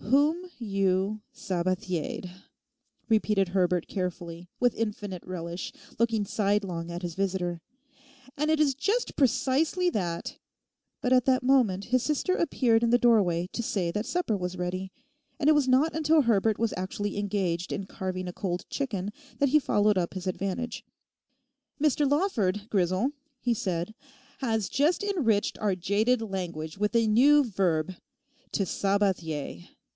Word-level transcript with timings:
'Whom—you—Sabathiered!' 0.00 2.30
repeated 3.10 3.48
Herbert 3.48 3.86
carefully, 3.88 4.48
with 4.58 4.74
infinite 4.74 5.22
relish, 5.26 5.70
looking 5.98 6.24
sidelong 6.24 6.90
at 6.90 7.02
his 7.02 7.14
visitor. 7.14 7.60
'And 8.36 8.50
it 8.50 8.58
is 8.58 8.74
just 8.74 9.16
precisely 9.16 9.90
that....' 9.90 10.38
But 11.02 11.12
at 11.12 11.26
that 11.26 11.42
moment 11.42 11.84
his 11.86 12.02
sister 12.02 12.34
appeared 12.34 12.82
in 12.82 12.88
the 12.88 12.96
doorway 12.98 13.48
to 13.52 13.62
say 13.62 13.90
that 13.90 14.06
supper 14.06 14.34
was 14.34 14.56
ready. 14.56 14.92
And 15.38 15.50
it 15.50 15.54
was 15.54 15.68
not 15.68 15.94
until 15.94 16.22
Herbert 16.22 16.58
was 16.58 16.72
actually 16.76 17.18
engaged 17.18 17.70
in 17.70 17.84
carving 17.84 18.28
a 18.28 18.32
cold 18.32 18.64
chicken 18.70 19.10
that 19.40 19.50
he 19.50 19.58
followed 19.58 19.98
up 19.98 20.14
his 20.14 20.26
advantage. 20.26 20.86
'Mr. 21.82 22.10
Lawford, 22.10 22.66
Grisel,' 22.70 23.10
he 23.40 23.52
said, 23.52 23.94
'has 24.38 24.70
just 24.70 25.02
enriched 25.02 25.58
our 25.58 25.76
jaded 25.76 26.22
language 26.22 26.78
with 26.78 26.96
a 26.96 27.06
new 27.06 27.44
verb—to 27.44 28.62
Sabathier. 28.64 29.68